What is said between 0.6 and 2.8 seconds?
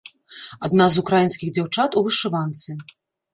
Адна з украінскіх дзяўчат у вышыванцы.